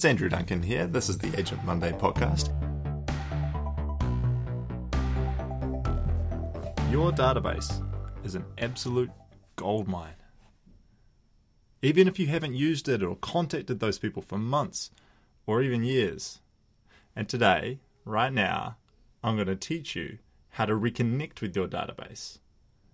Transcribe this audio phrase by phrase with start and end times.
[0.00, 0.86] It's Andrew Duncan here.
[0.86, 2.48] This is the Agent Monday podcast.
[6.90, 7.86] Your database
[8.24, 9.10] is an absolute
[9.56, 10.14] goldmine.
[11.82, 14.90] Even if you haven't used it or contacted those people for months
[15.44, 16.40] or even years.
[17.14, 18.78] And today, right now,
[19.22, 20.16] I'm going to teach you
[20.52, 22.38] how to reconnect with your database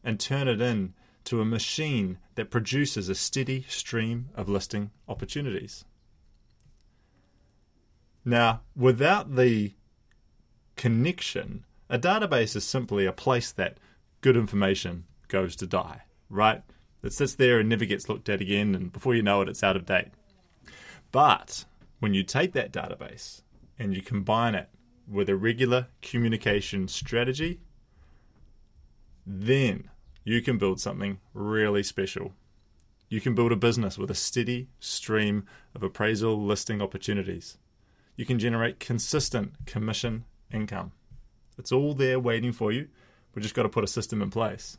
[0.03, 0.95] and turn it in
[1.27, 5.85] to a machine that produces a steady stream of listing opportunities.
[8.29, 9.75] Now, without the
[10.75, 13.79] connection, a database is simply a place that
[14.21, 16.65] good information goes to die, right?
[17.05, 19.63] It sits there and never gets looked at again, and before you know it, it's
[19.63, 20.09] out of date.
[21.13, 21.67] But
[22.01, 23.43] when you take that database
[23.79, 24.71] and you combine it
[25.09, 27.61] with a regular communication strategy,
[29.25, 29.89] then
[30.25, 32.33] you can build something really special.
[33.09, 37.57] You can build a business with a steady stream of appraisal listing opportunities
[38.17, 40.93] you can generate consistent commission income.
[41.59, 42.89] It's all there waiting for you.
[43.35, 44.79] We've just got to put a system in place.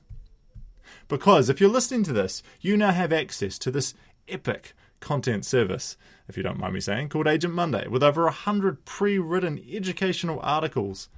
[1.07, 3.93] Because if you're listening to this, you now have access to this
[4.27, 8.85] epic content service, if you don't mind me saying, called Agent Monday, with over 100
[8.85, 11.09] pre written educational articles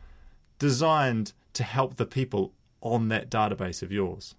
[0.57, 4.35] designed to help the people on that database of yours.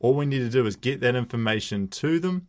[0.00, 2.48] All we need to do is get that information to them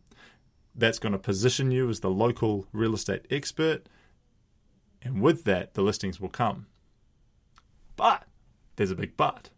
[0.74, 3.88] that's going to position you as the local real estate expert.
[5.02, 6.66] And with that, the listings will come.
[7.96, 8.24] But
[8.76, 9.50] there's a big but.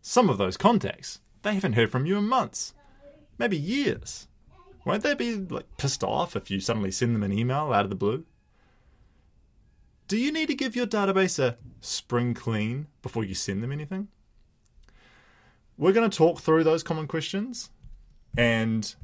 [0.00, 2.74] Some of those contacts, they haven't heard from you in months,
[3.38, 4.26] maybe years.
[4.84, 7.90] Won't they be like pissed off if you suddenly send them an email out of
[7.90, 8.24] the blue?
[10.08, 14.08] Do you need to give your database a spring clean before you send them anything?
[15.76, 17.70] We're going to talk through those common questions
[18.36, 18.94] and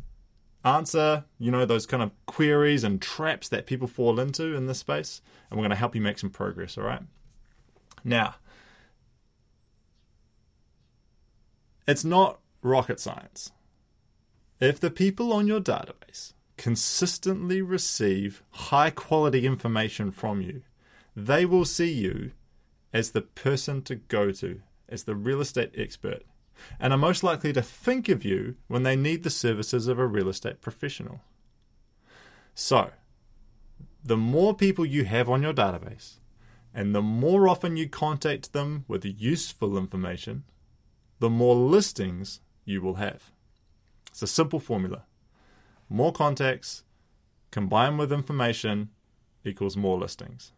[0.64, 4.78] answer, you know, those kind of queries and traps that people fall into in this
[4.78, 5.20] space,
[5.50, 7.02] and we're going to help you make some progress, all right?
[8.02, 8.36] Now,
[11.86, 13.52] it's not rocket science.
[14.60, 20.62] If the people on your database consistently receive high quality information from you,
[21.14, 22.32] they will see you
[22.92, 26.22] as the person to go to, as the real estate expert,
[26.78, 30.06] and are most likely to think of you when they need the services of a
[30.06, 31.20] real estate professional.
[32.54, 32.90] So,
[34.04, 36.18] the more people you have on your database,
[36.74, 40.44] and the more often you contact them with useful information,
[41.20, 43.30] the more listings you will have.
[44.10, 45.04] It's a simple formula.
[45.88, 46.84] More contacts
[47.50, 48.90] combined with information
[49.44, 50.52] equals more listings.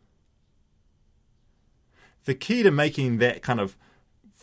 [2.24, 3.76] The key to making that kind of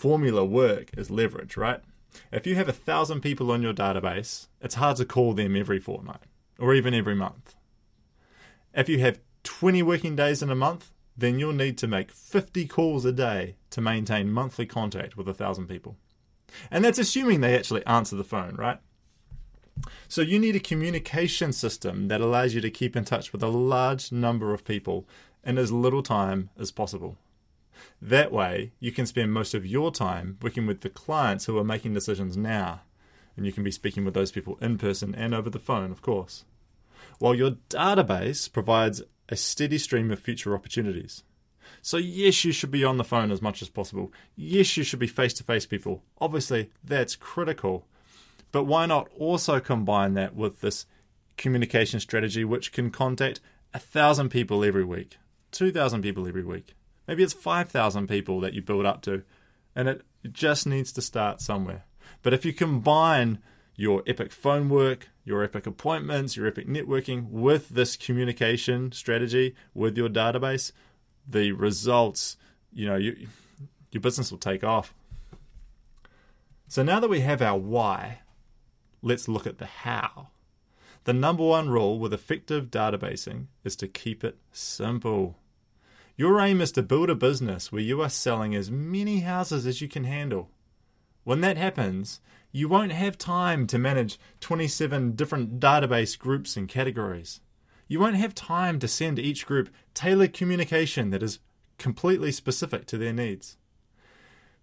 [0.04, 1.80] formula work is leverage, right?
[2.30, 5.80] If you have a thousand people on your database, it's hard to call them every
[5.80, 6.24] fortnight
[6.60, 7.56] or even every month.
[8.74, 12.68] If you have 20 working days in a month, then you'll need to make 50
[12.68, 15.96] calls a day to maintain monthly contact with a thousand people.
[16.70, 18.80] And that's assuming they actually answer the phone, right?
[20.10, 23.48] So you need a communication system that allows you to keep in touch with a
[23.48, 25.08] large number of people
[25.46, 27.16] in as little time as possible.
[28.02, 31.64] That way, you can spend most of your time working with the clients who are
[31.64, 32.82] making decisions now.
[33.36, 36.02] And you can be speaking with those people in person and over the phone, of
[36.02, 36.46] course.
[37.20, 41.24] While your database provides a steady stream of future opportunities.
[41.82, 44.12] So, yes, you should be on the phone as much as possible.
[44.36, 46.04] Yes, you should be face to face people.
[46.20, 47.88] Obviously, that's critical.
[48.52, 50.86] But why not also combine that with this
[51.38, 53.40] communication strategy which can contact
[53.74, 55.18] a thousand people every week,
[55.52, 56.76] 2,000 people every week?
[57.08, 59.24] Maybe it's 5,000 people that you build up to,
[59.76, 61.86] and it just needs to start somewhere.
[62.22, 63.40] But if you combine
[63.76, 69.98] your epic phone work, your epic appointments, your epic networking with this communication strategy with
[69.98, 70.72] your database,
[71.28, 72.38] the results,
[72.72, 73.28] you know, you,
[73.92, 74.94] your business will take off.
[76.68, 78.20] So now that we have our why,
[79.02, 80.30] let's look at the how.
[81.06, 85.38] The number one rule with effective databasing is to keep it simple.
[86.16, 89.82] Your aim is to build a business where you are selling as many houses as
[89.82, 90.52] you can handle.
[91.24, 92.22] When that happens,
[92.52, 97.42] you won't have time to manage 27 different database groups and categories.
[97.88, 101.40] You won't have time to send each group tailored communication that is
[101.80, 103.58] completely specific to their needs.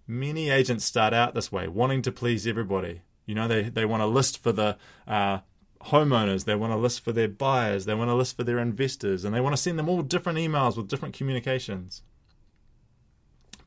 [0.06, 3.02] Many agents start out this way, wanting to please everybody.
[3.26, 4.76] You know, they, they want a list for the
[5.06, 5.40] uh,
[5.86, 9.24] homeowners, they want a list for their buyers, they want a list for their investors,
[9.24, 12.02] and they want to send them all different emails with different communications.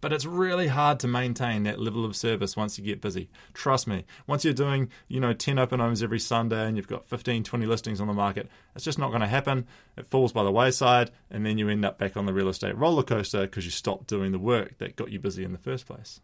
[0.04, 3.30] But it's really hard to maintain that level of service once you get busy.
[3.54, 7.06] Trust me, once you're doing, you know, 10 open homes every Sunday and you've got
[7.06, 9.66] 15, 20 listings on the market, it's just not going to happen.
[9.96, 12.78] It falls by the wayside and then you end up back on the real estate
[12.78, 15.86] roller coaster because you stopped doing the work that got you busy in the first
[15.86, 16.20] place.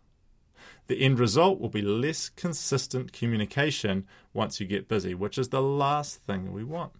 [0.90, 5.62] The end result will be less consistent communication once you get busy, which is the
[5.62, 6.94] last thing we want.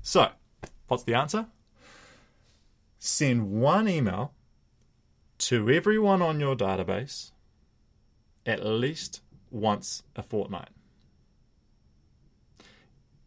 [0.00, 0.30] So,
[0.88, 1.48] what's the answer?
[2.98, 4.32] Send one email
[5.40, 7.32] to everyone on your database
[8.46, 10.70] at least once a fortnight.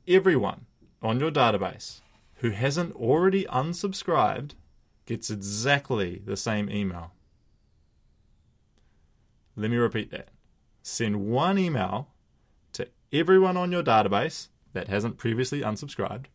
[0.07, 0.65] Everyone
[0.99, 2.01] on your database
[2.37, 4.53] who hasn't already unsubscribed
[5.05, 7.11] gets exactly the same email.
[9.55, 10.29] Let me repeat that.
[10.81, 12.09] Send one email
[12.73, 16.25] to everyone on your database that hasn't previously unsubscribed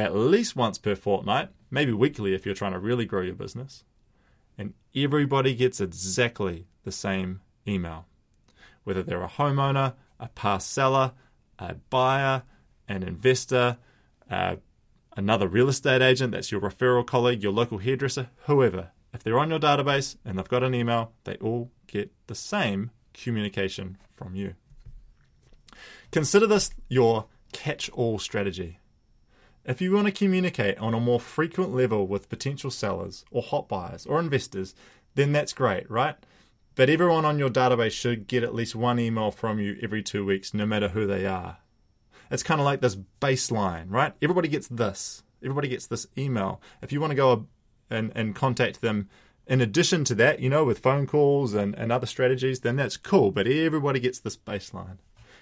[0.00, 3.84] at least once per fortnight, maybe weekly if you're trying to really grow your business.
[4.56, 8.06] And everybody gets exactly the same email.
[8.84, 11.12] Whether they're a homeowner, a past seller,
[11.58, 12.44] a buyer,
[12.88, 13.76] an investor,
[14.30, 14.56] uh,
[15.18, 18.92] another real estate agent, that's your referral colleague, your local hairdresser, whoever.
[19.12, 22.90] If they're on your database and they've got an email, they all get the same
[23.12, 24.54] communication from you.
[26.12, 28.78] Consider this your catch all strategy.
[29.64, 33.68] If you want to communicate on a more frequent level with potential sellers or hot
[33.68, 34.74] buyers or investors,
[35.14, 36.16] then that's great, right?
[36.76, 40.24] But everyone on your database should get at least one email from you every two
[40.24, 41.58] weeks, no matter who they are.
[42.30, 44.14] It's kind of like this baseline, right?
[44.22, 45.22] Everybody gets this.
[45.42, 46.60] Everybody gets this email.
[46.80, 47.46] If you want to go
[47.90, 49.08] and, and contact them
[49.50, 52.96] in addition to that, you know, with phone calls and, and other strategies, then that's
[52.96, 53.32] cool.
[53.32, 54.98] But everybody gets this baseline.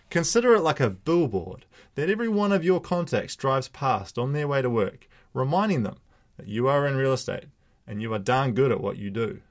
[0.09, 4.49] Consider it like a billboard that every one of your contacts drives past on their
[4.49, 5.99] way to work, reminding them
[6.39, 7.49] that you are in real estate
[7.87, 9.43] and you are darn good at what you do.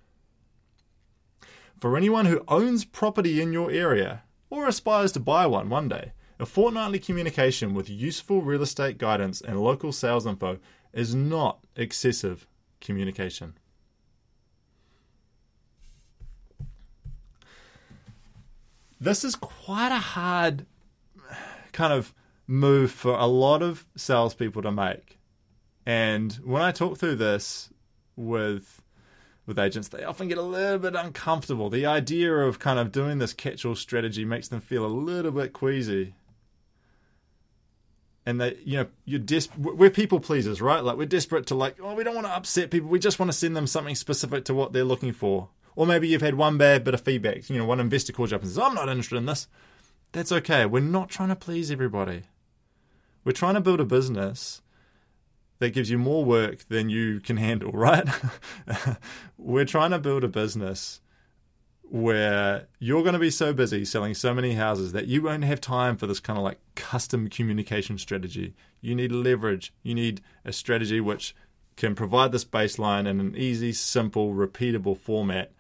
[1.79, 6.13] For anyone who owns property in your area or aspires to buy one one day,
[6.39, 10.57] a fortnightly communication with useful real estate guidance and local sales info
[10.93, 12.47] is not excessive
[12.81, 13.53] communication.
[18.99, 20.65] This is quite a hard
[21.71, 22.13] kind of
[22.47, 25.19] move for a lot of salespeople to make.
[25.85, 27.69] And when I talk through this
[28.15, 28.81] with
[29.45, 31.69] with agents, they often get a little bit uncomfortable.
[31.69, 35.53] The idea of kind of doing this catch-all strategy makes them feel a little bit
[35.53, 36.15] queasy.
[38.27, 39.21] And they, you know, you're
[39.57, 40.83] we're people pleasers, right?
[40.83, 42.89] Like we're desperate to like, oh, we don't want to upset people.
[42.89, 45.47] We just want to send them something specific to what they're looking for.
[45.77, 47.49] Or maybe you've had one bad bit of feedback.
[47.49, 49.47] You know, one investor calls you up and says, I'm not interested in this.
[50.11, 50.65] That's okay.
[50.65, 52.23] We're not trying to please everybody.
[53.23, 54.61] We're trying to build a business
[55.59, 58.09] that gives you more work than you can handle, right?
[59.37, 60.99] We're trying to build a business
[61.89, 65.61] where you're going to be so busy selling so many houses that you won't have
[65.61, 68.53] time for this kind of like custom communication strategy.
[68.81, 69.73] You need leverage.
[69.83, 71.35] You need a strategy which
[71.77, 75.51] can provide this baseline in an easy, simple, repeatable format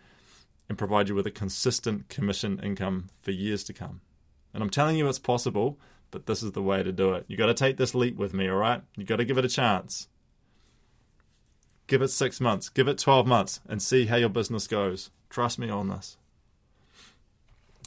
[0.67, 4.01] and provide you with a consistent commission income for years to come.
[4.53, 5.79] And I'm telling you it's possible,
[6.11, 7.25] but this is the way to do it.
[7.27, 8.81] You got to take this leap with me, all right?
[8.97, 10.07] You got to give it a chance.
[11.87, 15.09] Give it 6 months, give it 12 months and see how your business goes.
[15.29, 16.17] Trust me on this.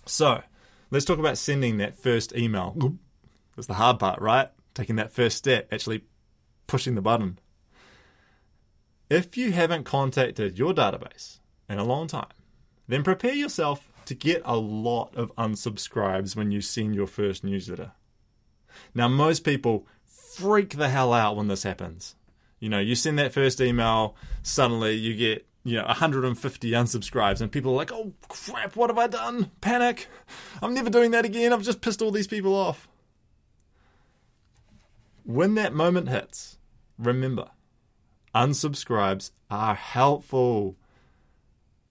[0.07, 0.43] So,
[0.91, 2.97] let's talk about sending that first email.
[3.55, 4.49] That's the hard part, right?
[4.73, 6.05] Taking that first step, actually
[6.67, 7.39] pushing the button.
[9.11, 12.29] If you haven't contacted your database in a long time,
[12.89, 17.93] then prepare yourself to get a lot of unsubscribes when you send your first newsletter.
[18.95, 22.15] Now, most people freak the hell out when this happens.
[22.61, 27.51] You know, you send that first email, suddenly you get, you know, 150 unsubscribes, and
[27.51, 29.51] people are like, oh crap, what have I done?
[29.61, 30.09] Panic.
[30.63, 31.53] I'm never doing that again.
[31.53, 32.87] I've just pissed all these people off.
[35.25, 36.59] When that moment hits,
[36.99, 37.49] remember,
[38.35, 40.77] unsubscribes are helpful.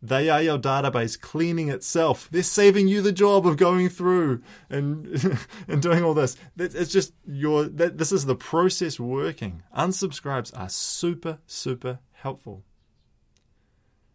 [0.01, 2.29] They are your database cleaning itself.
[2.31, 5.37] They're saving you the job of going through and
[5.67, 6.37] and doing all this.
[6.57, 9.61] It's just your that this is the process working.
[9.77, 12.63] Unsubscribes are super super helpful.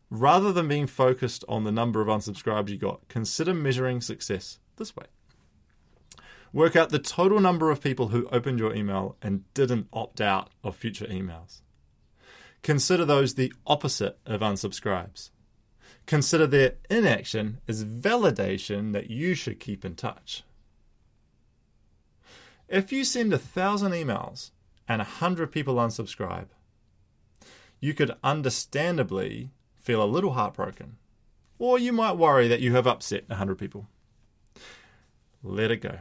[0.08, 4.96] Rather than being focused on the number of unsubscribes you got, consider measuring success this
[4.96, 5.06] way.
[6.52, 10.50] Work out the total number of people who opened your email and didn't opt out
[10.62, 11.62] of future emails.
[12.62, 15.30] Consider those the opposite of unsubscribes
[16.06, 20.42] consider their inaction as validation that you should keep in touch.
[22.68, 24.50] If you send a thousand emails
[24.88, 26.48] and a hundred people unsubscribe,
[27.80, 30.96] you could understandably feel a little heartbroken.
[31.58, 33.86] Or you might worry that you have upset a 100 people.
[35.42, 35.98] Let it go.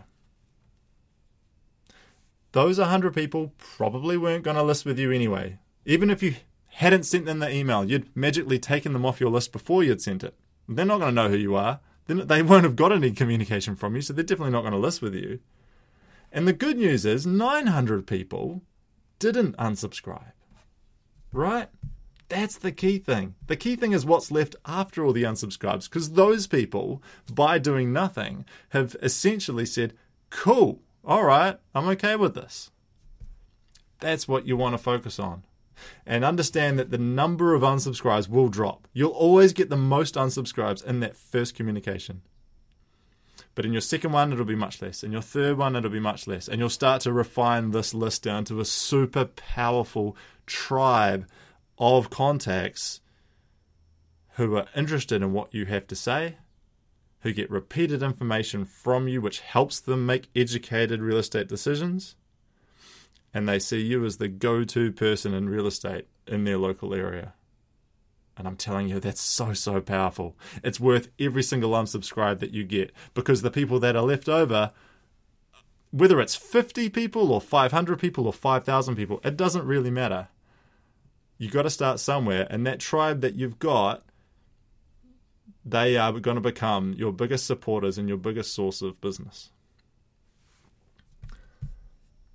[2.53, 5.59] Those 100 people probably weren't going to list with you anyway.
[5.85, 6.35] Even if you
[6.73, 10.23] hadn't sent them the email, you'd magically taken them off your list before you'd sent
[10.23, 10.35] it.
[10.67, 11.79] They're not going to know who you are.
[12.07, 15.01] They won't have got any communication from you, so they're definitely not going to list
[15.01, 15.39] with you.
[16.31, 18.63] And the good news is 900 people
[19.19, 20.31] didn't unsubscribe.
[21.31, 21.69] Right?
[22.29, 23.35] That's the key thing.
[23.45, 27.93] The key thing is what's left after all the unsubscribes, because those people, by doing
[27.93, 29.93] nothing, have essentially said,
[30.31, 32.71] cool, all right, I'm okay with this.
[33.99, 35.43] That's what you want to focus on.
[36.05, 38.87] And understand that the number of unsubscribes will drop.
[38.93, 42.21] You'll always get the most unsubscribes in that first communication.
[43.55, 45.03] But in your second one, it'll be much less.
[45.03, 46.47] In your third one, it'll be much less.
[46.47, 51.27] And you'll start to refine this list down to a super powerful tribe
[51.77, 53.01] of contacts
[54.35, 56.37] who are interested in what you have to say,
[57.21, 62.15] who get repeated information from you, which helps them make educated real estate decisions.
[63.33, 66.93] And they see you as the go to person in real estate in their local
[66.93, 67.33] area.
[68.35, 70.35] And I'm telling you, that's so, so powerful.
[70.63, 74.71] It's worth every single unsubscribe that you get because the people that are left over,
[75.91, 80.29] whether it's 50 people or 500 people or 5,000 people, it doesn't really matter.
[81.37, 82.47] You've got to start somewhere.
[82.49, 84.03] And that tribe that you've got,
[85.63, 89.51] they are going to become your biggest supporters and your biggest source of business.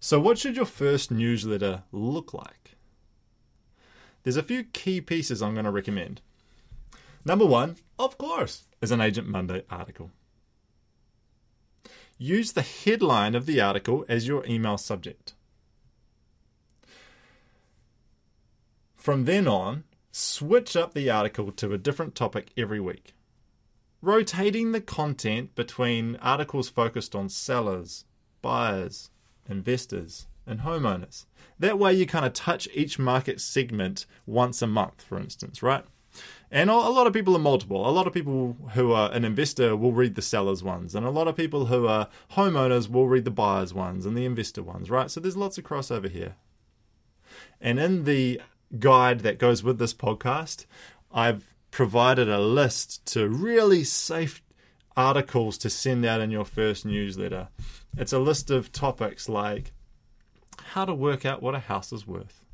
[0.00, 2.76] So, what should your first newsletter look like?
[4.22, 6.20] There's a few key pieces I'm going to recommend.
[7.24, 10.10] Number one, of course, is an Agent Monday article.
[12.16, 15.34] Use the headline of the article as your email subject.
[18.96, 23.14] From then on, switch up the article to a different topic every week,
[24.02, 28.04] rotating the content between articles focused on sellers,
[28.42, 29.10] buyers,
[29.48, 31.26] investors, and homeowners.
[31.58, 35.84] That way, you kind of touch each market segment once a month, for instance, right?
[36.50, 37.88] And a lot of people are multiple.
[37.88, 41.10] A lot of people who are an investor will read the sellers ones, and a
[41.10, 44.88] lot of people who are homeowners will read the buyers ones and the investor ones,
[44.88, 45.10] right?
[45.10, 46.36] So there's lots of crossover here.
[47.60, 48.40] And in the
[48.78, 50.64] guide that goes with this podcast,
[51.12, 54.42] I've provided a list to really safe
[54.98, 57.46] articles to send out in your first newsletter.
[57.96, 59.70] It's a list of topics like
[60.74, 62.44] how to work out what a house is worth,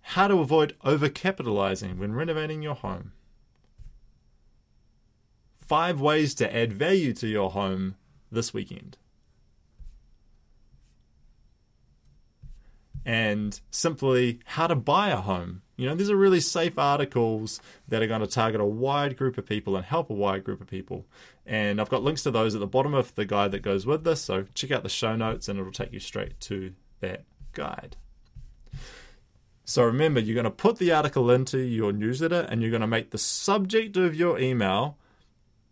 [0.00, 3.12] how to avoid overcapitalizing when renovating your home,
[5.60, 7.94] five ways to add value to your home
[8.32, 8.98] this weekend.
[13.06, 15.62] And simply how to buy a home.
[15.82, 19.36] You know, these are really safe articles that are going to target a wide group
[19.36, 21.06] of people and help a wide group of people.
[21.44, 24.04] And I've got links to those at the bottom of the guide that goes with
[24.04, 24.20] this.
[24.22, 27.96] So check out the show notes and it'll take you straight to that guide.
[29.64, 32.86] So remember, you're going to put the article into your newsletter and you're going to
[32.86, 34.98] make the subject of your email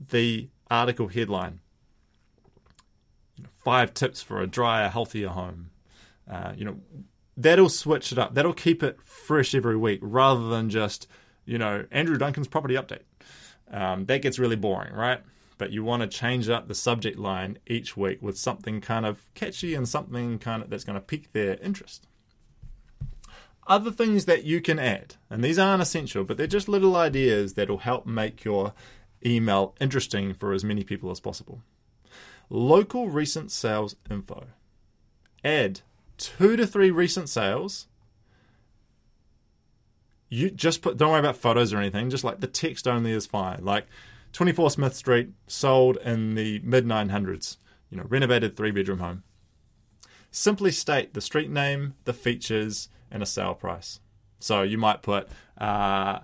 [0.08, 1.60] the article headline.
[3.52, 5.70] five tips for a drier, healthier home.
[6.28, 6.76] Uh, you know,
[7.42, 8.34] that'll switch it up.
[8.34, 11.06] That'll keep it fresh every week rather than just,
[11.44, 13.02] you know, Andrew Duncan's property update.
[13.70, 15.20] Um, that gets really boring, right?
[15.58, 19.22] But you want to change up the subject line each week with something kind of
[19.34, 22.06] catchy and something kind of that's going to pique their interest.
[23.66, 27.54] Other things that you can add, and these aren't essential, but they're just little ideas
[27.54, 28.72] that'll help make your
[29.24, 31.62] email interesting for as many people as possible.
[32.48, 34.46] Local recent sales info.
[35.44, 35.82] Add
[36.20, 37.88] two to three recent sales.
[40.28, 43.26] You just put don't worry about photos or anything, just like the text only is
[43.26, 43.64] fine.
[43.64, 43.86] Like
[44.32, 47.56] 24 Smith Street sold in the mid 900s,
[47.90, 49.24] you know, renovated three bedroom home.
[50.30, 53.98] Simply state the street name, the features, and a sale price.
[54.38, 56.20] So you might put uh,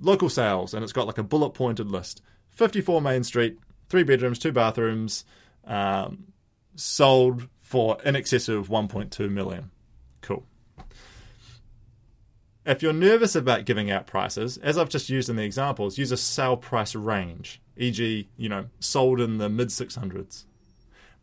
[0.00, 2.20] local sales, and it's got like a bullet pointed list
[2.50, 3.58] 54 Main Street,
[3.88, 5.24] three bedrooms, two bathrooms,
[5.64, 6.32] um,
[6.74, 9.72] sold for in excess of 1.2 million.
[10.20, 10.46] Cool.
[12.64, 16.12] If you're nervous about giving out prices, as I've just used in the examples, use
[16.12, 20.44] a sale price range, e.g., you know, sold in the mid 600s.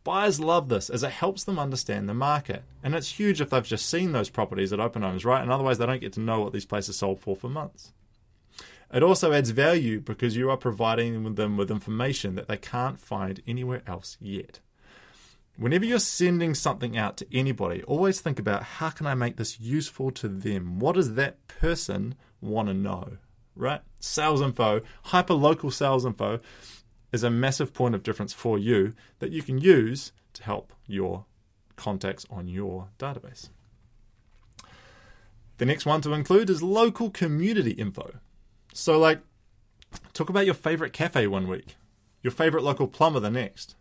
[0.04, 2.64] Buyers love this as it helps them understand the market.
[2.84, 5.42] And it's huge if they've just seen those properties at open homes, right?
[5.42, 7.94] And otherwise they don't get to know what these places sold for for months.
[8.94, 13.42] It also adds value because you are providing them with information that they can't find
[13.48, 14.60] anywhere else yet.
[15.58, 19.60] Whenever you're sending something out to anybody, always think about how can I make this
[19.60, 20.80] useful to them?
[20.80, 23.18] What does that person want to know,
[23.56, 23.82] right?
[24.00, 26.40] Sales info, hyper local sales info
[27.12, 31.26] is a massive point of difference for you that you can use to help your
[31.76, 33.50] contacts on your database.
[35.58, 38.16] The next one to include is local community info.
[38.74, 39.20] So, like,
[40.14, 41.76] talk about your favorite cafe one week,
[42.24, 43.76] your favorite local plumber the next.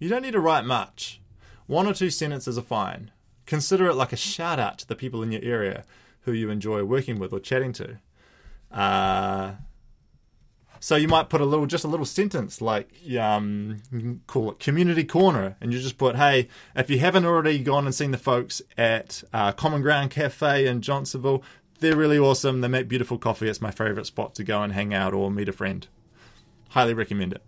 [0.00, 1.20] You don't need to write much.
[1.66, 3.12] One or two sentences are fine.
[3.46, 5.84] Consider it like a shout out to the people in your area
[6.22, 7.98] who you enjoy working with or chatting to.
[8.72, 9.52] Uh,
[10.80, 12.88] so you might put a little, just a little sentence like,
[13.18, 13.82] um,
[14.26, 17.94] call it community corner, and you just put, hey, if you haven't already gone and
[17.94, 21.42] seen the folks at uh, Common Ground Cafe in Johnsonville,
[21.80, 22.62] they're really awesome.
[22.62, 23.48] They make beautiful coffee.
[23.48, 25.86] It's my favorite spot to go and hang out or meet a friend.
[26.70, 27.42] Highly recommend it.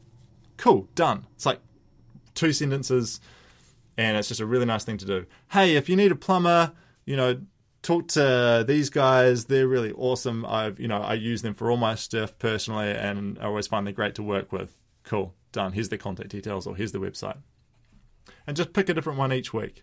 [0.59, 1.27] Cool, done.
[1.35, 1.61] It's like
[2.35, 3.21] two sentences,
[3.97, 5.27] and it's just a really nice thing to do.
[5.51, 6.73] Hey, if you need a plumber,
[7.05, 7.41] you know,
[7.83, 9.47] talk to these guys.
[9.47, 10.47] They're really awesome.
[10.47, 13.87] I've you know I use them for all my stuff personally, and I always find
[13.87, 14.77] they're great to work with.
[15.05, 15.73] Cool, done.
[15.73, 17.39] Here's their contact details, or here's the website,
[18.47, 19.83] and just pick a different one each week.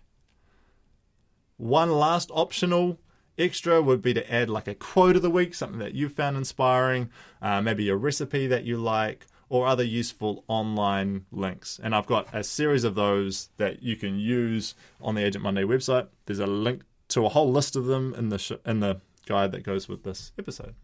[1.56, 2.98] One last optional
[3.38, 6.36] extra would be to add like a quote of the week, something that you found
[6.36, 7.10] inspiring,
[7.42, 11.78] uh, maybe a recipe that you like, or other useful online links.
[11.82, 15.64] And I've got a series of those that you can use on the Agent Monday
[15.64, 16.06] website.
[16.24, 19.52] There's a link to a whole list of them in the sh- in the guide
[19.52, 20.74] that goes with this episode.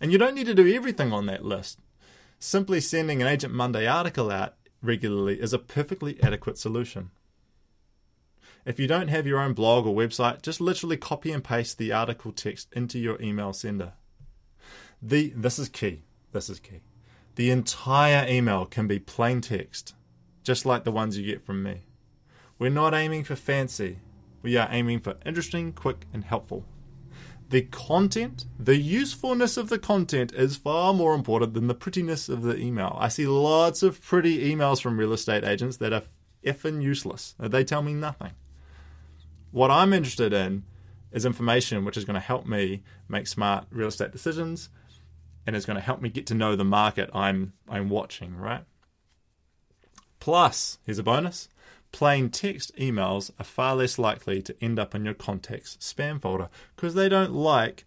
[0.00, 1.78] And you don't need to do everything on that list.
[2.38, 7.10] Simply sending an Agent Monday article out regularly is a perfectly adequate solution.
[8.64, 11.92] If you don't have your own blog or website, just literally copy and paste the
[11.92, 13.92] article text into your email sender.
[15.02, 16.05] The this is key.
[16.36, 16.82] This is key.
[17.36, 19.94] The entire email can be plain text,
[20.42, 21.84] just like the ones you get from me.
[22.58, 24.00] We're not aiming for fancy.
[24.42, 26.66] We are aiming for interesting, quick, and helpful.
[27.48, 32.42] The content, the usefulness of the content is far more important than the prettiness of
[32.42, 32.98] the email.
[33.00, 36.02] I see lots of pretty emails from real estate agents that are
[36.44, 37.34] effing useless.
[37.38, 38.32] They tell me nothing.
[39.52, 40.64] What I'm interested in
[41.12, 44.68] is information which is going to help me make smart real estate decisions
[45.46, 48.64] and is going to help me get to know the market I'm I'm watching, right?
[50.18, 51.48] Plus, here's a bonus
[51.92, 56.48] plain text emails are far less likely to end up in your contacts spam folder
[56.74, 57.84] because they don't like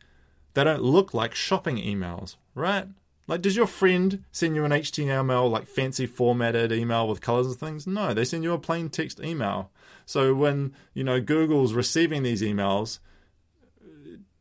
[0.56, 2.88] they don't look like shopping emails, right?
[3.28, 7.56] Like, does your friend send you an HTML, like fancy formatted email with colors and
[7.56, 7.86] things?
[7.86, 9.70] No, they send you a plain text email.
[10.08, 12.98] So when, you know, Google's receiving these emails,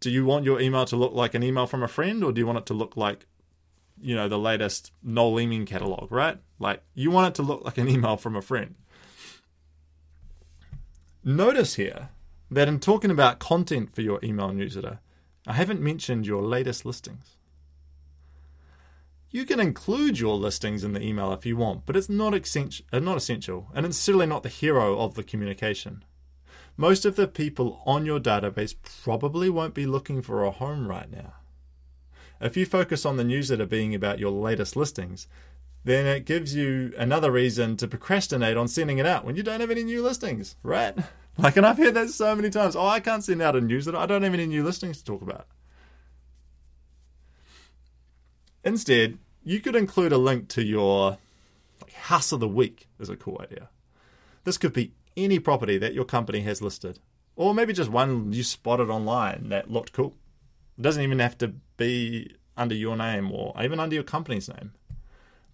[0.01, 2.41] do you want your email to look like an email from a friend or do
[2.41, 3.27] you want it to look like,
[4.01, 6.39] you know, the latest Noel Leeming catalog, right?
[6.59, 8.75] Like, you want it to look like an email from a friend.
[11.25, 12.11] Notice here
[12.51, 15.01] that in talking about content for your email newsletter,
[15.47, 17.37] I haven't mentioned your latest listings.
[19.31, 22.87] You can include your listings in the email if you want, but it's not, essential,
[22.93, 26.03] uh, not essential, and it's certainly not the hero of the communication.
[26.81, 31.11] Most of the people on your database probably won't be looking for a home right
[31.11, 31.35] now.
[32.41, 35.27] If you focus on the newsletter being about your latest listings,
[35.83, 39.59] then it gives you another reason to procrastinate on sending it out when you don't
[39.59, 40.97] have any new listings, right?
[41.41, 42.75] Like, and I've heard that so many times.
[42.75, 43.97] Oh, I can't send out a newsletter.
[43.97, 45.47] I don't have any new listings to talk about.
[48.65, 51.19] Instead, you could include a link to your
[51.81, 53.69] like, house of the week is a cool idea.
[54.43, 57.01] This could be any property that your company has listed,
[57.37, 60.17] or maybe just one you spotted online that looked cool.
[60.79, 64.73] It doesn't even have to be under your name or even under your company's name.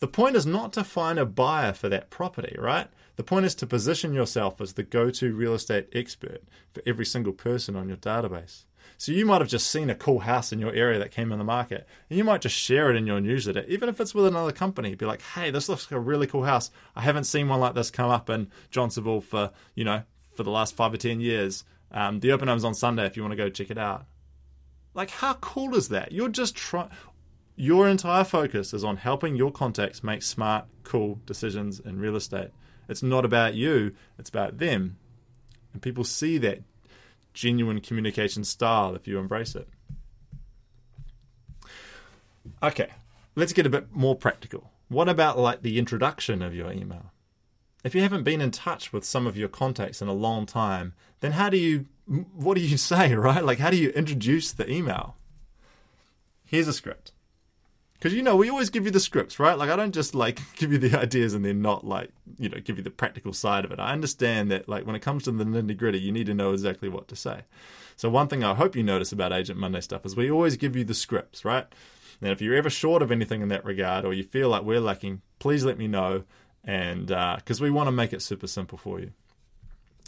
[0.01, 2.89] The point is not to find a buyer for that property, right?
[3.17, 7.07] The point is to position yourself as the go to real estate expert for every
[7.07, 8.65] single person on your database.
[8.99, 11.39] So you might have just seen a cool house in your area that came in
[11.39, 14.27] the market, and you might just share it in your newsletter, even if it's with
[14.27, 14.95] another company.
[14.95, 16.71] Be like, hey, this looks like a really cool house.
[16.95, 20.03] I haven't seen one like this come up in Johnsonville for, you know,
[20.35, 21.65] for the last five or ten years.
[21.91, 24.07] Um, the open home's on Sunday if you want to go check it out.
[24.95, 26.13] Like, how cool is that?
[26.13, 26.91] You're just trying.
[27.57, 32.51] Your entire focus is on helping your contacts make smart, cool decisions in real estate.
[32.89, 34.97] It's not about you, it's about them.
[35.73, 36.63] And people see that
[37.33, 39.69] genuine communication style if you embrace it.
[42.63, 42.91] Okay,
[43.35, 44.71] let's get a bit more practical.
[44.89, 47.13] What about like the introduction of your email?
[47.85, 50.95] If you haven't been in touch with some of your contacts in a long time,
[51.21, 53.45] then how do you what do you say, right?
[53.45, 55.17] Like how do you introduce the email?
[56.45, 57.13] Here's a script
[58.05, 59.57] Because you know we always give you the scripts, right?
[59.57, 62.61] Like I don't just like give you the ideas and then not like you know
[62.61, 63.81] give you the practical side of it.
[63.81, 66.53] I understand that like when it comes to the nitty gritty, you need to know
[66.53, 67.45] exactly what to say.
[67.97, 70.77] So one thing I hope you notice about Agent Monday stuff is we always give
[70.77, 71.67] you the scripts, right?
[72.21, 74.81] And if you're ever short of anything in that regard, or you feel like we're
[74.81, 76.25] lacking, please let me know,
[76.63, 79.13] and because uh, we want to make it super simple for you.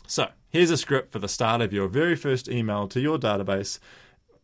[0.06, 3.78] So here's a script for the start of your very first email to your database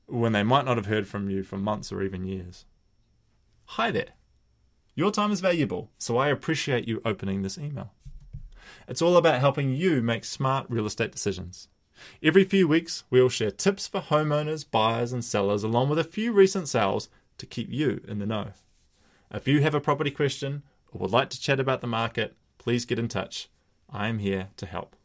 [0.06, 2.64] when they might not have heard from you for months or even years.
[3.76, 4.10] Hi there.
[4.94, 7.94] Your time is valuable, so I appreciate you opening this email.
[8.86, 11.68] It's all about helping you make smart real estate decisions.
[12.22, 16.34] Every few weeks, we'll share tips for homeowners, buyers, and sellers, along with a few
[16.34, 17.08] recent sales
[17.38, 18.48] to keep you in the know.
[19.32, 22.84] If you have a property question or would like to chat about the market, please
[22.84, 23.48] get in touch.
[23.88, 24.96] I am here to help.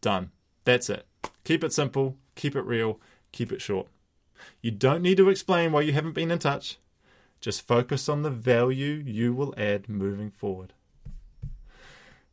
[0.00, 0.30] Done.
[0.64, 1.06] That's it.
[1.44, 2.98] Keep it simple, keep it real,
[3.30, 3.88] keep it short.
[4.62, 6.78] You don't need to explain why you haven't been in touch.
[7.40, 10.72] Just focus on the value you will add moving forward.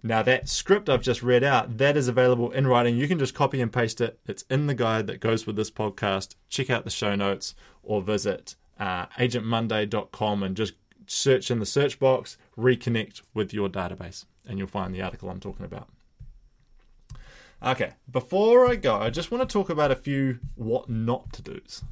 [0.01, 2.95] Now, that script I've just read out, that is available in writing.
[2.95, 4.19] You can just copy and paste it.
[4.27, 6.35] It's in the guide that goes with this podcast.
[6.47, 10.73] Check out the show notes or visit uh, agentmonday.com and just
[11.07, 15.39] search in the search box, reconnect with your database, and you'll find the article I'm
[15.39, 15.89] talking about.
[17.63, 21.41] Okay, before I go, I just want to talk about a few what not to
[21.41, 21.83] do's.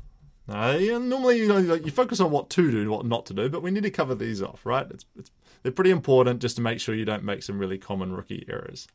[0.48, 3.50] Now, normally you know you focus on what to do and what not to do,
[3.50, 4.86] but we need to cover these off, right?
[4.90, 8.12] It's, it's, they're pretty important just to make sure you don't make some really common
[8.12, 8.88] rookie errors.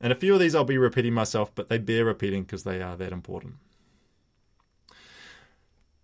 [0.00, 2.82] And a few of these I'll be repeating myself, but they bear repeating because they
[2.82, 3.54] are that important.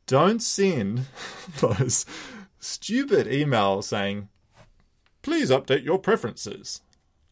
[0.07, 1.07] Don't send
[1.61, 2.07] those
[2.59, 4.29] stupid emails saying,
[5.23, 6.83] please update your preferences.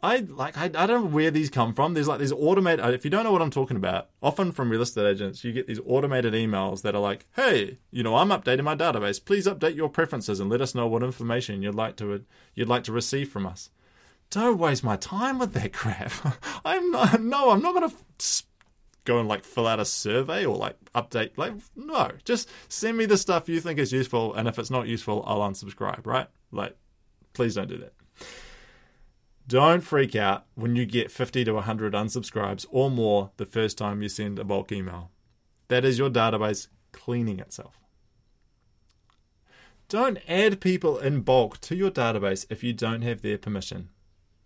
[0.03, 1.93] I like I, I don't know where these come from.
[1.93, 4.71] There's like these automated uh, if you don't know what I'm talking about, often from
[4.71, 8.31] real estate agents, you get these automated emails that are like, "Hey, you know, I'm
[8.31, 9.23] updating my database.
[9.23, 12.85] Please update your preferences and let us know what information you'd like to you'd like
[12.85, 13.71] to receive from us."
[14.31, 16.13] Don't waste my time with that crap.
[16.65, 18.45] I'm not no, I'm not going to
[19.05, 23.07] go and like fill out a survey or like update like no, just send me
[23.07, 26.29] the stuff you think is useful and if it's not useful, I'll unsubscribe, right?
[26.53, 26.77] Like
[27.35, 27.93] please don't do that.
[29.51, 34.01] Don't freak out when you get 50 to 100 unsubscribes or more the first time
[34.01, 35.11] you send a bulk email.
[35.67, 37.81] That is your database cleaning itself.
[39.89, 43.89] Don't add people in bulk to your database if you don't have their permission.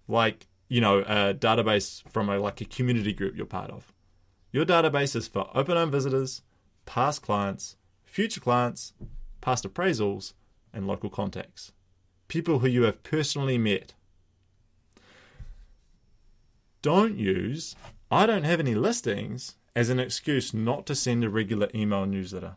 [0.09, 3.93] Like, you know, a database from a like a community group you're part of.
[4.53, 6.41] Your database is for open home visitors,
[6.87, 8.95] past clients, future clients,
[9.43, 10.33] past appraisals,
[10.73, 11.73] and local contacts.
[12.27, 13.93] People who you have personally met
[16.85, 17.75] don't use
[18.11, 22.57] I don't have any listings as an excuse not to send a regular email newsletter.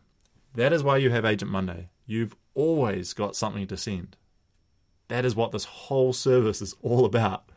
[0.54, 1.88] That is why you have Agent Monday.
[2.06, 4.18] You've always got something to send.
[5.08, 7.48] That is what this whole service is all about.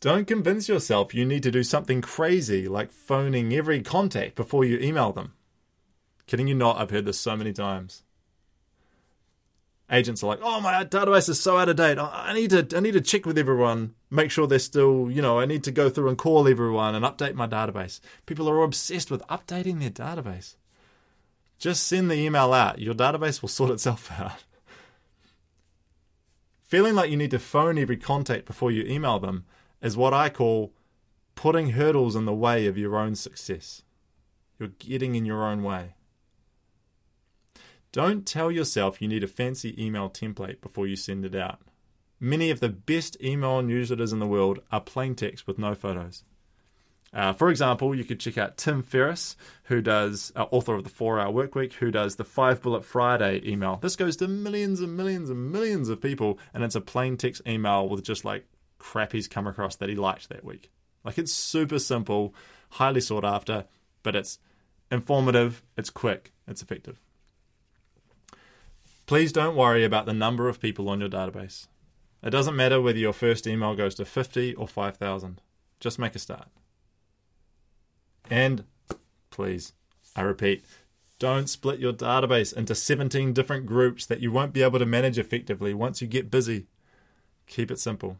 [0.00, 4.80] Don't convince yourself you need to do something crazy like phoning every contact before you
[4.80, 5.34] email them.
[6.26, 8.02] Kidding you not, I've heard this so many times
[9.90, 11.98] agents are like, "Oh, my database is so out of date.
[11.98, 15.38] I need to I need to check with everyone, make sure they're still, you know,
[15.38, 19.10] I need to go through and call everyone and update my database." People are obsessed
[19.10, 20.56] with updating their database.
[21.58, 22.78] Just send the email out.
[22.78, 24.44] Your database will sort itself out.
[26.62, 29.44] Feeling like you need to phone every contact before you email them
[29.82, 30.72] is what I call
[31.34, 33.82] putting hurdles in the way of your own success.
[34.58, 35.94] You're getting in your own way.
[37.92, 41.60] Don't tell yourself you need a fancy email template before you send it out.
[42.20, 46.22] Many of the best email newsletters in the world are plain text with no photos.
[47.12, 50.90] Uh, for example, you could check out Tim Ferriss, who does, uh, author of the
[50.90, 53.78] Four Hour Workweek, who does the Five Bullet Friday email.
[53.82, 57.42] This goes to millions and millions and millions of people, and it's a plain text
[57.48, 58.46] email with just like
[58.78, 60.70] crap he's come across that he liked that week.
[61.04, 62.34] Like it's super simple,
[62.70, 63.64] highly sought after,
[64.02, 64.38] but it's
[64.92, 67.00] informative, it's quick, it's effective.
[69.06, 71.66] Please don't worry about the number of people on your database.
[72.22, 75.40] It doesn't matter whether your first email goes to 50 or 5,000.
[75.78, 76.48] Just make a start.
[78.28, 78.64] And
[79.30, 79.72] please,
[80.14, 80.64] I repeat,
[81.18, 85.18] don't split your database into 17 different groups that you won't be able to manage
[85.18, 86.66] effectively once you get busy.
[87.46, 88.18] Keep it simple.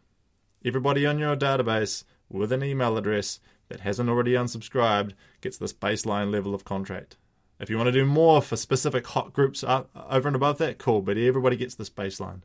[0.65, 6.31] Everybody on your database with an email address that hasn't already unsubscribed gets this baseline
[6.31, 7.17] level of contract.
[7.59, 10.79] If you want to do more for specific hot groups uh, over and above that,
[10.79, 11.03] cool.
[11.03, 12.41] But everybody gets this baseline,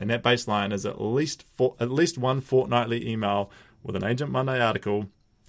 [0.00, 1.44] and that baseline is at least
[1.78, 3.50] at least one fortnightly email
[3.82, 5.06] with an Agent Monday article,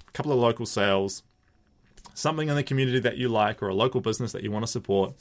[0.08, 1.24] a couple of local sales,
[2.14, 4.72] something in the community that you like or a local business that you want to
[4.72, 5.14] support,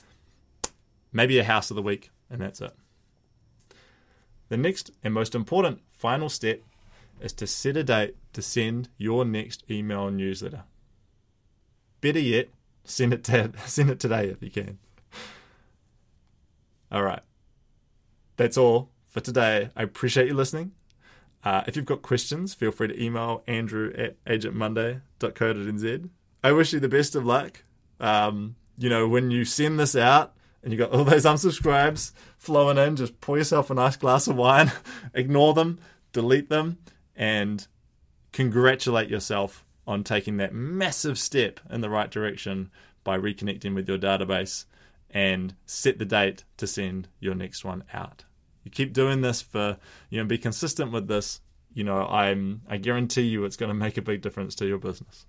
[1.12, 2.74] maybe a house of the week, and that's it.
[4.48, 6.60] The next and most important final step
[7.20, 10.64] is to set a date to send your next email newsletter.
[12.00, 12.48] Better yet,
[12.82, 14.78] send it to, send it today if you can.
[16.90, 17.22] All right.
[18.36, 19.70] That's all for today.
[19.76, 20.72] I appreciate you listening.
[21.44, 26.08] Uh, if you've got questions, feel free to email andrew at agentmonday.co.nz.
[26.42, 27.62] I wish you the best of luck.
[27.98, 32.78] Um, you know, when you send this out and you got all those unsubscribes flowing
[32.78, 34.72] in, just pour yourself a nice glass of wine,
[35.14, 35.78] ignore them,
[36.12, 36.78] delete them,
[37.14, 37.66] and
[38.32, 42.70] congratulate yourself on taking that massive step in the right direction
[43.02, 44.66] by reconnecting with your database
[45.10, 48.24] and set the date to send your next one out.
[48.64, 49.78] You keep doing this for,
[50.10, 51.40] you know, be consistent with this,
[51.72, 54.78] you know, I'm I guarantee you it's going to make a big difference to your
[54.78, 55.26] business.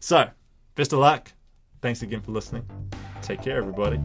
[0.00, 0.30] So,
[0.74, 1.32] best of luck.
[1.82, 2.68] Thanks again for listening.
[3.22, 4.00] Take care everybody.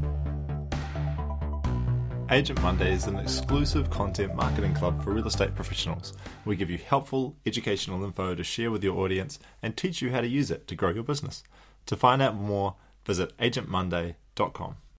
[2.32, 6.14] Agent Monday is an exclusive content marketing club for real estate professionals.
[6.46, 10.22] We give you helpful, educational info to share with your audience and teach you how
[10.22, 11.44] to use it to grow your business.
[11.88, 14.78] To find out more, visit agentmonday.com.